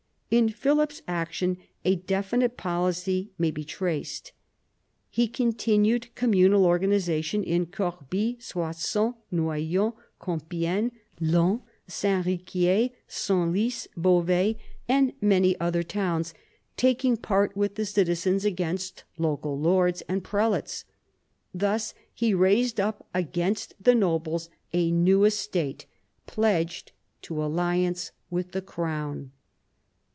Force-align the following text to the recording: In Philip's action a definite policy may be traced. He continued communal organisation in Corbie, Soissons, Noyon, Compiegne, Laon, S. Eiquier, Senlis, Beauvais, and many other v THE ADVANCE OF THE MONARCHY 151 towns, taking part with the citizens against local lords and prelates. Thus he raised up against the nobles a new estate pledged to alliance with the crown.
In 0.33 0.47
Philip's 0.47 1.01
action 1.09 1.57
a 1.83 1.95
definite 1.97 2.55
policy 2.55 3.31
may 3.37 3.51
be 3.51 3.65
traced. 3.65 4.31
He 5.09 5.27
continued 5.27 6.07
communal 6.15 6.65
organisation 6.65 7.43
in 7.43 7.65
Corbie, 7.65 8.37
Soissons, 8.39 9.15
Noyon, 9.29 9.91
Compiegne, 10.21 10.91
Laon, 11.19 11.63
S. 11.89 12.05
Eiquier, 12.05 12.91
Senlis, 13.09 13.89
Beauvais, 14.01 14.55
and 14.87 15.11
many 15.19 15.59
other 15.59 15.79
v 15.81 15.87
THE 15.89 15.99
ADVANCE 15.99 16.29
OF 16.29 16.37
THE 16.77 16.83
MONARCHY 16.83 17.07
151 17.17 17.17
towns, 17.17 17.17
taking 17.17 17.17
part 17.17 17.57
with 17.57 17.75
the 17.75 17.85
citizens 17.85 18.45
against 18.45 19.03
local 19.17 19.59
lords 19.59 20.01
and 20.07 20.23
prelates. 20.23 20.85
Thus 21.53 21.93
he 22.13 22.33
raised 22.33 22.79
up 22.79 23.05
against 23.13 23.73
the 23.83 23.95
nobles 23.95 24.49
a 24.71 24.91
new 24.91 25.25
estate 25.25 25.87
pledged 26.25 26.93
to 27.23 27.43
alliance 27.43 28.13
with 28.29 28.53
the 28.53 28.61
crown. 28.61 29.31